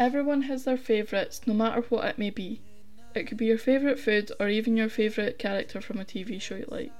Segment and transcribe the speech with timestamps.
[0.00, 2.62] Everyone has their favourites, no matter what it may be.
[3.14, 6.56] It could be your favourite food or even your favourite character from a TV show
[6.56, 6.90] you like.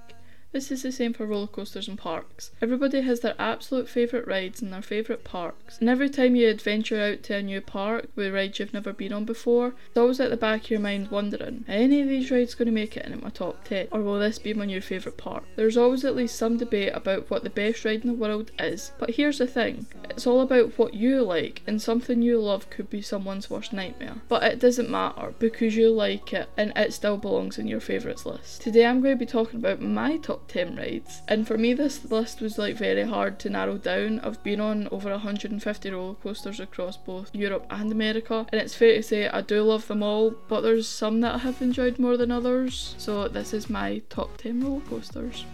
[0.53, 2.51] This is the same for roller coasters and parks.
[2.61, 5.79] Everybody has their absolute favourite rides and their favourite parks.
[5.79, 9.13] And every time you adventure out to a new park with rides you've never been
[9.13, 12.33] on before, it's always at the back of your mind wondering, are any of these
[12.33, 13.89] rides going to make it into my top 10?
[13.93, 15.45] Or will this be my new favourite park?
[15.55, 18.91] There's always at least some debate about what the best ride in the world is.
[18.99, 22.91] But here's the thing, it's all about what you like and something you love could
[22.91, 24.17] be someone's worst nightmare.
[24.29, 28.27] But it doesn't matter because you like it and it still belongs in your favourites
[28.27, 28.63] list.
[28.63, 31.23] Today I'm going to be talking about my top top 10 rides.
[31.29, 34.21] And for me, this list was like very hard to narrow down.
[34.21, 38.97] I've been on over 150 roller coasters across both Europe and America, and it's fair
[38.97, 42.17] to say I do love them all, but there's some that I have enjoyed more
[42.17, 42.95] than others.
[42.99, 45.45] So, this is my top 10 roller coasters.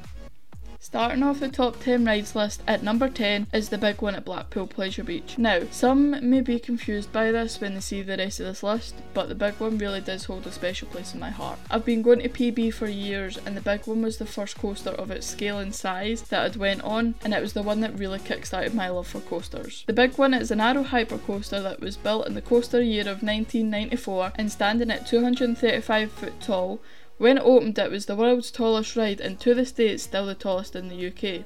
[0.86, 4.24] Starting off the top 10 rides list at number 10 is the big one at
[4.24, 5.36] Blackpool Pleasure Beach.
[5.36, 8.94] Now, some may be confused by this when they see the rest of this list,
[9.12, 11.58] but the big one really does hold a special place in my heart.
[11.72, 14.90] I've been going to PB for years and the big one was the first coaster
[14.90, 17.98] of its scale and size that I'd went on and it was the one that
[17.98, 19.82] really kickstarted my love for coasters.
[19.88, 23.02] The big one is an Arrow Hyper coaster that was built in the coaster year
[23.02, 26.80] of 1994 and standing at 235 foot tall
[27.18, 30.26] when it opened, it was the world's tallest ride, and to this day, it's still
[30.26, 31.44] the tallest in the UK.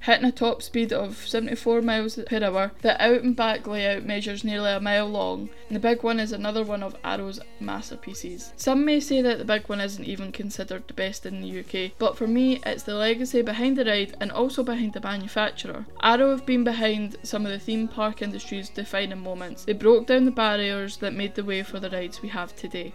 [0.00, 4.44] Hitting a top speed of 74 miles per hour, the out and back layout measures
[4.44, 8.52] nearly a mile long, and the big one is another one of Arrow's masterpieces.
[8.56, 11.92] Some may say that the big one isn't even considered the best in the UK,
[11.98, 15.84] but for me, it's the legacy behind the ride and also behind the manufacturer.
[16.00, 19.64] Arrow have been behind some of the theme park industry's defining moments.
[19.64, 22.92] They broke down the barriers that made the way for the rides we have today.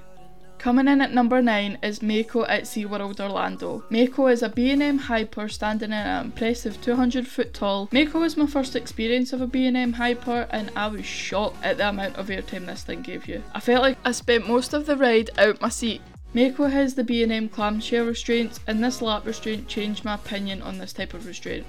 [0.63, 3.83] Coming in at number 9 is Mako at SeaWorld Orlando.
[3.89, 7.89] Mako is a B&M Hyper standing at an impressive 200 foot tall.
[7.91, 11.89] Mako was my first experience of a B&M Hyper and I was shocked at the
[11.89, 13.43] amount of airtime this thing gave you.
[13.53, 16.01] I felt like I spent most of the ride out my seat.
[16.33, 20.93] Mako has the B&M clamshell restraints and this lap restraint changed my opinion on this
[20.93, 21.65] type of restraint.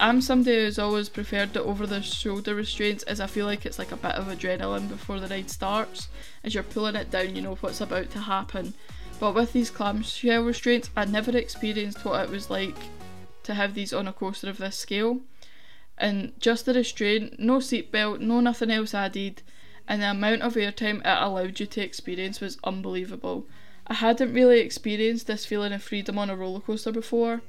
[0.00, 3.80] I'm somebody who's always preferred the over the shoulder restraints as I feel like it's
[3.80, 6.06] like a bit of adrenaline before the ride starts.
[6.44, 8.74] As you're pulling it down, you know what's about to happen.
[9.18, 12.76] But with these clamshell restraints, I never experienced what it was like
[13.42, 15.20] to have these on a coaster of this scale.
[15.96, 19.42] And just the restraint, no seatbelt, no nothing else added,
[19.88, 23.48] and the amount of airtime it allowed you to experience was unbelievable.
[23.88, 27.42] I hadn't really experienced this feeling of freedom on a roller coaster before.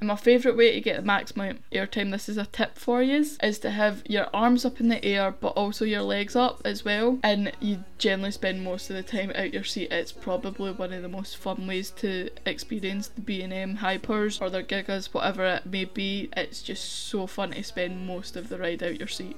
[0.00, 3.24] And my favourite way to get the maximum airtime, this is a tip for you,
[3.42, 6.84] is to have your arms up in the air but also your legs up as
[6.84, 7.18] well.
[7.22, 9.90] And you generally spend most of the time out your seat.
[9.90, 14.62] It's probably one of the most fun ways to experience the B&M Hypers or their
[14.62, 16.28] Gigas, whatever it may be.
[16.36, 19.36] It's just so fun to spend most of the ride out your seat.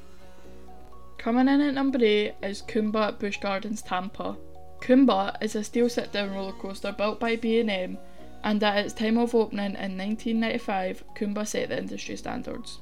[1.17, 4.37] Coming in at number 8 is Kumba at Busch Gardens Tampa.
[4.81, 7.99] Kumba is a steel sit down roller coaster built by B&M
[8.43, 12.79] and at its time of opening in 1995, Kumba set the industry standards.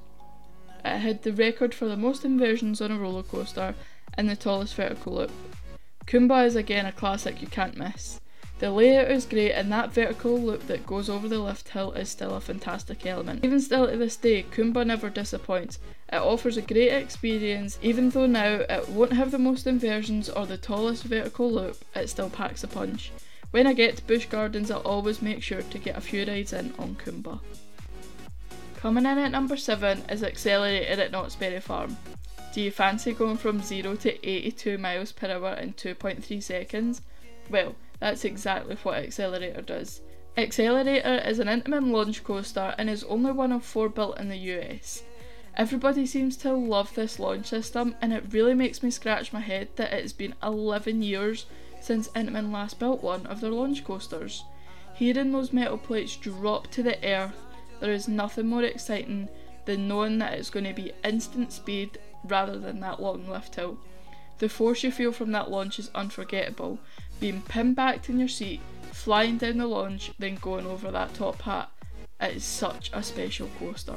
[0.85, 3.75] It had the record for the most inversions on a roller coaster
[4.15, 5.33] and the tallest vertical loop.
[6.07, 8.21] Kumba is again a classic you can't miss.
[8.61, 12.09] The layout is great and that vertical loop that goes over the lift hill is
[12.09, 13.45] still a fantastic element.
[13.45, 15.79] Even still to this day, Kumba never disappoints.
[16.13, 20.47] It offers a great experience, even though now it won't have the most inversions or
[20.47, 23.13] the tallest vertical loop, it still packs a punch.
[23.51, 26.53] When I get to Busch Gardens, I'll always make sure to get a few rides
[26.53, 27.41] in on Kumba.
[28.77, 31.97] Coming in at number 7 is Accelerator at Knott's Berry Farm.
[32.53, 37.01] Do you fancy going from 0 to 82 miles per hour in 2.3 seconds?
[37.49, 40.03] Well, that's exactly what Accelerator does.
[40.37, 44.37] Accelerator is an Intamin launch coaster and is only one of four built in the
[44.37, 45.03] US.
[45.57, 49.69] Everybody seems to love this launch system, and it really makes me scratch my head
[49.77, 51.47] that it's been 11 years
[51.81, 54.45] since Intamin last built one of their launch coasters.
[54.95, 57.41] Hearing those metal plates drop to the earth,
[57.81, 59.29] there is nothing more exciting
[59.65, 63.79] than knowing that it's going to be instant speed rather than that long lift hill.
[64.39, 66.79] The force you feel from that launch is unforgettable.
[67.21, 68.61] Being pinned back in your seat,
[68.93, 71.71] flying down the launch, then going over that top hat.
[72.21, 73.97] It is such a special coaster.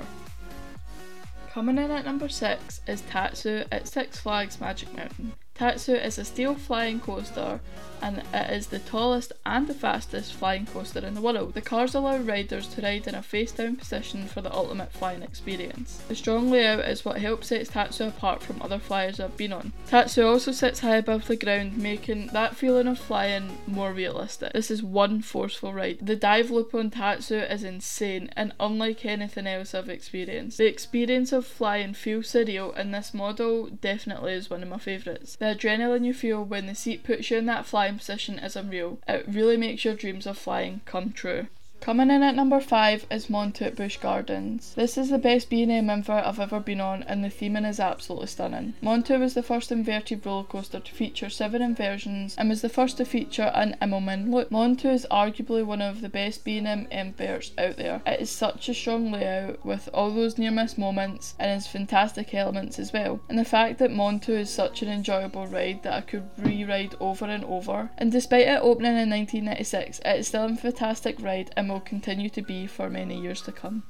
[1.51, 5.33] Coming in at number 6 is Tatsu at Six Flags Magic Mountain.
[5.61, 7.59] Tatsu is a steel flying coaster
[8.01, 11.53] and it is the tallest and the fastest flying coaster in the world.
[11.53, 15.21] The cars allow riders to ride in a face down position for the ultimate flying
[15.21, 16.01] experience.
[16.07, 19.71] The strong layout is what helps set Tatsu apart from other flyers I've been on.
[19.87, 24.53] Tatsu also sits high above the ground, making that feeling of flying more realistic.
[24.53, 25.99] This is one forceful ride.
[26.01, 30.57] The dive loop on Tatsu is insane and unlike anything else I've experienced.
[30.57, 35.35] The experience of flying feels surreal and this model definitely is one of my favourites.
[35.35, 38.99] The adrenaline you feel when the seat puts you in that flying position is unreal.
[39.07, 41.47] It really makes your dreams of flying come true.
[41.81, 44.75] Coming in at number 5 is Montu Busch Gardens.
[44.75, 48.27] This is the best B&M invert I've ever been on and the theming is absolutely
[48.27, 48.75] stunning.
[48.83, 52.97] Montu was the first inverted roller coaster to feature 7 inversions and was the first
[52.97, 54.51] to feature an Immelmann loop.
[54.51, 58.03] Montu is arguably one of the best B&M inverts out there.
[58.05, 62.35] It is such a strong layout with all those near miss moments and has fantastic
[62.35, 63.21] elements as well.
[63.27, 67.25] And the fact that Montu is such an enjoyable ride that I could re-ride over
[67.25, 67.89] and over.
[67.97, 72.29] And despite it opening in 1996, it is still a fantastic ride and will continue
[72.29, 73.83] to be for many years to come.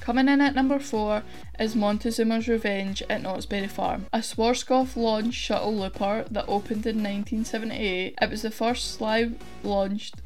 [0.00, 1.22] Coming in at number 4
[1.58, 7.02] is Montezuma's Revenge at Knott's Berry Farm, a Schwarzkopf launched shuttle looper that opened in
[7.02, 8.14] 1978.
[8.20, 10.16] It was the first slide launched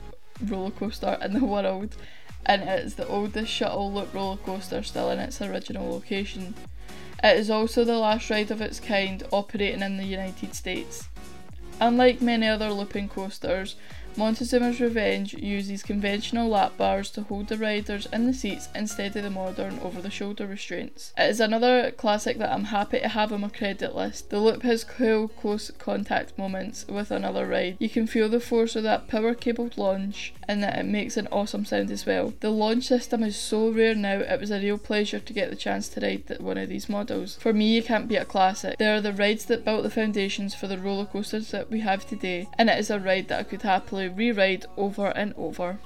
[0.45, 1.97] roller coaster in the world
[2.47, 6.55] and it is the oldest shuttle loop roller coaster still in its original location.
[7.23, 11.09] It is also the last ride of its kind operating in the United States.
[11.81, 13.77] Unlike many other looping coasters,
[14.17, 19.23] Montezuma's Revenge uses conventional lap bars to hold the riders in the seats instead of
[19.23, 21.13] the modern over the shoulder restraints.
[21.17, 24.31] It is another classic that I'm happy to have on my credit list.
[24.31, 27.77] The loop has cool close contact moments with another ride.
[27.79, 31.29] You can feel the force of that power cabled launch and that it makes an
[31.31, 32.35] awesome sound as well.
[32.41, 35.57] The launch system is so rare now, it was a real pleasure to get the
[35.57, 37.37] chance to ride one of these models.
[37.37, 38.79] For me, you can't beat a classic.
[38.79, 42.07] They are the rides that built the foundations for the roller coasters that we have
[42.07, 45.79] today, and it is a ride that I could happily re-ride over and over.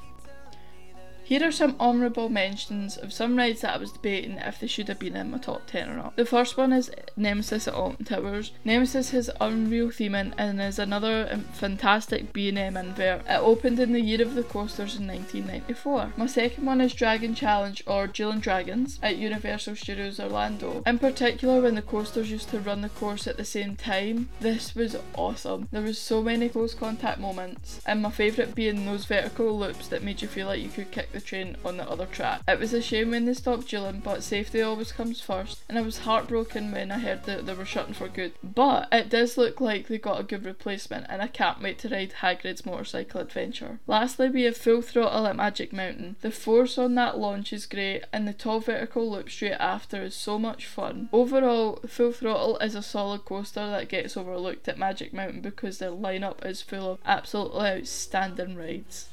[1.25, 4.89] Here are some honourable mentions of some rides that I was debating if they should
[4.89, 6.17] have been in my top 10 or not.
[6.17, 8.53] The first one is Nemesis at Alton Towers.
[8.63, 13.23] Nemesis has unreal theming and is another fantastic B&M invert.
[13.27, 16.13] It opened in the year of the coasters in 1994.
[16.19, 20.83] My second one is Dragon Challenge or Dueling Dragons at Universal Studios Orlando.
[20.85, 24.75] In particular when the coasters used to run the course at the same time, this
[24.75, 25.69] was awesome.
[25.73, 30.03] There was so many close contact moments and my favourite being those vertical loops that
[30.03, 32.43] made you feel like you could kick the train on the other track.
[32.47, 35.83] It was a shame when they stopped dueling, but safety always comes first, and I
[35.83, 38.33] was heartbroken when I heard that they were shutting for good.
[38.43, 41.89] But it does look like they got a good replacement, and I can't wait to
[41.89, 43.79] ride Hagrid's motorcycle adventure.
[43.87, 46.17] Lastly, we have Full Throttle at Magic Mountain.
[46.21, 50.15] The force on that launch is great, and the tall vertical loop straight after is
[50.15, 51.09] so much fun.
[51.13, 55.91] Overall, Full Throttle is a solid coaster that gets overlooked at Magic Mountain because their
[55.91, 59.09] lineup is full of absolutely outstanding rides.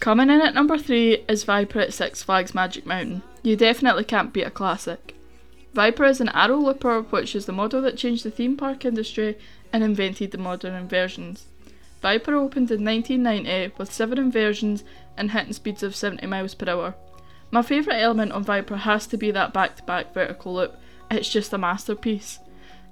[0.00, 3.22] Coming in at number 3 is Viper at Six Flags Magic Mountain.
[3.42, 5.14] You definitely can't beat a classic.
[5.72, 9.38] Viper is an arrow looper, which is the model that changed the theme park industry
[9.72, 11.46] and invented the modern inversions.
[12.02, 14.84] Viper opened in 1990 with 7 inversions
[15.16, 16.94] and hitting speeds of 70 miles per hour.
[17.50, 20.76] My favourite element on Viper has to be that back to back vertical loop,
[21.10, 22.40] it's just a masterpiece.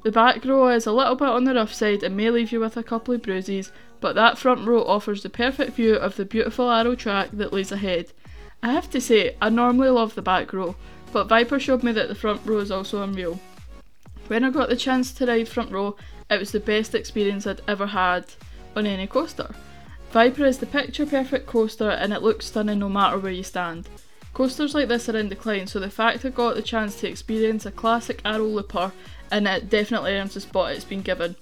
[0.02, 2.60] The back row is a little bit on the rough side and may leave you
[2.60, 3.70] with a couple of bruises,
[4.02, 7.70] but that front row offers the perfect view of the beautiful arrow track that lays
[7.70, 8.12] ahead.
[8.60, 10.74] I have to say, I normally love the back row,
[11.12, 13.40] but Viper showed me that the front row is also unreal.
[14.26, 15.96] When I got the chance to ride front row,
[16.28, 18.26] it was the best experience I'd ever had
[18.74, 19.54] on any coaster.
[20.10, 23.88] Viper is the picture perfect coaster and it looks stunning no matter where you stand.
[24.34, 27.66] Coasters like this are in decline, so the fact I got the chance to experience
[27.66, 28.90] a classic arrow looper
[29.30, 31.36] and it definitely earns the spot it's been given.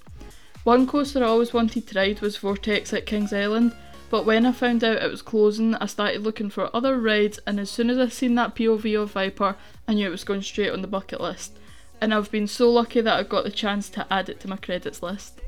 [0.63, 3.75] One coaster I always wanted to ride was Vortex at Kings Island,
[4.11, 7.59] but when I found out it was closing, I started looking for other rides, and
[7.59, 9.55] as soon as I seen that POV of Viper,
[9.87, 11.57] I knew it was going straight on the bucket list.
[11.99, 14.57] And I've been so lucky that I got the chance to add it to my
[14.57, 15.41] credits list.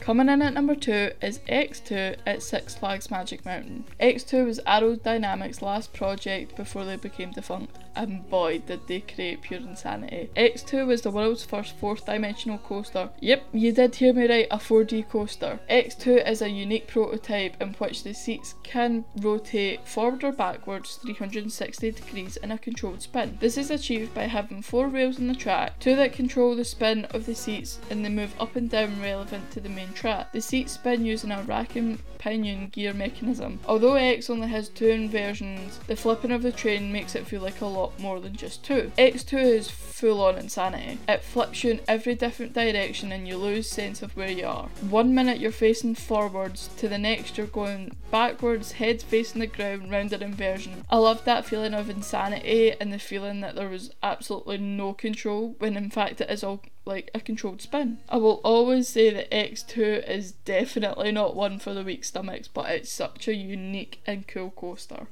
[0.00, 3.84] Coming in at number 2 is X2 at Six Flags Magic Mountain.
[4.00, 9.42] X2 was Arrow Dynamics' last project before they became defunct, and boy did they create
[9.42, 10.30] pure insanity.
[10.36, 13.10] X2 was the world's first fourth dimensional coaster.
[13.20, 15.58] Yep, you did hear me right, a 4D coaster.
[15.68, 21.90] X2 is a unique prototype in which the seats can rotate forward or backwards 360
[21.90, 23.36] degrees in a controlled spin.
[23.40, 27.04] This is achieved by having four rails on the track, two that control the spin
[27.06, 30.32] of the seats and they move up and down relevant to the main track.
[30.32, 33.58] The seats spin using a rack and pinion gear mechanism.
[33.66, 37.60] Although X only has two inversions, the flipping of the train makes it feel like
[37.60, 38.92] a lot more than just two.
[38.98, 40.98] X2 is full on insanity.
[41.08, 44.68] It flips you in every different direction and you lose sense of where you are.
[44.88, 49.90] One minute you're facing forwards, to the next you're going backwards, head facing the ground,
[49.90, 50.84] round an inversion.
[50.88, 55.56] I loved that feeling of insanity and the feeling that there was absolutely no control
[55.58, 57.98] when in fact it is all like a controlled spin.
[58.08, 62.70] I will always say that X2 is definitely not one for the weak stomachs, but
[62.70, 65.06] it's such a unique and cool coaster.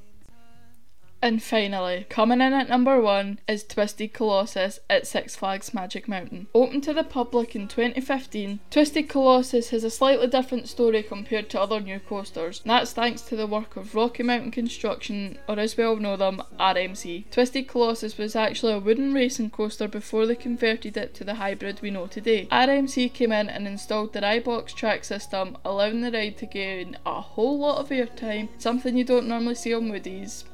[1.19, 6.47] And finally, coming in at number one is Twisted Colossus at Six Flags Magic Mountain.
[6.53, 11.59] Opened to the public in 2015, Twisted Colossus has a slightly different story compared to
[11.59, 15.75] other new coasters, and that's thanks to the work of Rocky Mountain Construction, or as
[15.75, 17.31] we all know them, RMC.
[17.31, 21.81] Twisted Colossus was actually a wooden racing coaster before they converted it to the hybrid
[21.81, 22.45] we know today.
[22.51, 27.19] RMC came in and installed their iBox track system, allowing the ride to gain a
[27.21, 30.45] whole lot of airtime, something you don't normally see on Woody's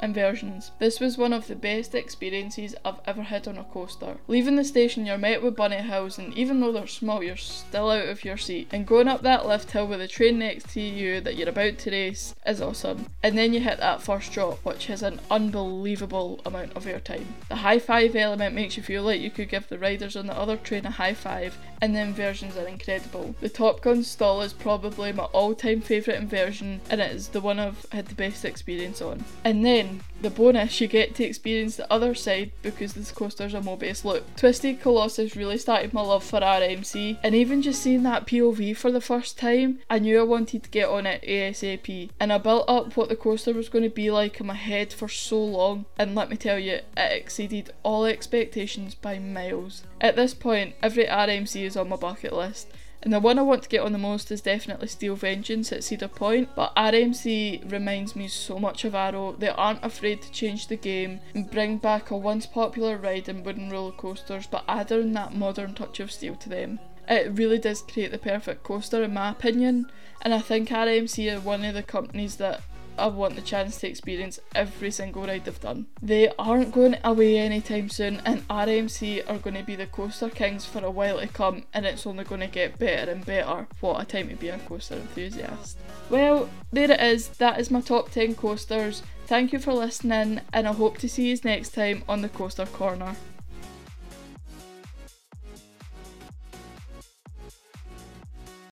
[0.80, 4.18] this was one of the best experiences I've ever had on a coaster.
[4.28, 7.90] Leaving the station, you're met with bunny hills, and even though they're small, you're still
[7.90, 8.68] out of your seat.
[8.72, 11.78] And going up that lift hill with the train next to you that you're about
[11.80, 13.08] to race is awesome.
[13.22, 17.26] And then you hit that first drop, which has an unbelievable amount of airtime.
[17.50, 20.38] The high five element makes you feel like you could give the riders on the
[20.38, 23.36] other train a high five, and the inversions are incredible.
[23.42, 27.42] The Top Gun stall is probably my all time favourite inversion, and it is the
[27.42, 29.26] one I've had the best experience on.
[29.44, 33.60] And then the bonus, you get to experience the other side because this coaster's a
[33.60, 34.24] Mobius loop.
[34.38, 38.90] Twisted Colossus really started my love for RMC, and even just seeing that POV for
[38.90, 42.12] the first time, I knew I wanted to get on it ASAP.
[42.18, 44.94] And I built up what the coaster was going to be like in my head
[44.94, 49.84] for so long, and let me tell you, it exceeded all expectations by miles.
[50.04, 52.68] At this point, every RMC is on my bucket list
[53.04, 55.84] and the one I want to get on the most is definitely Steel Vengeance at
[55.84, 59.36] Cedar Point, but RMC reminds me so much of Arrow.
[59.38, 63.44] They aren't afraid to change the game and bring back a once popular ride in
[63.44, 66.80] wooden roller coasters, but adding that modern touch of steel to them.
[67.10, 69.92] It really does create the perfect coaster, in my opinion,
[70.22, 72.62] and I think RMC are one of the companies that
[72.98, 75.88] I want the chance to experience every single ride they've done.
[76.02, 80.66] They aren't going away anytime soon, and RMC are going to be the coaster kings
[80.66, 83.68] for a while to come, and it's only going to get better and better.
[83.80, 85.78] What a time to be a coaster enthusiast.
[86.10, 87.30] Well, there it is.
[87.30, 89.04] That is my top 10 coasters.
[89.26, 92.66] Thank you for listening, and I hope to see you next time on the Coaster
[92.66, 93.16] Corner.